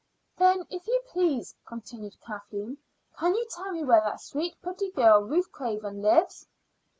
[0.35, 2.79] "Then, if you please," continued Kathleen,
[3.19, 6.47] "can you tell me where that sweetly pretty girl, Ruth Craven, lives?"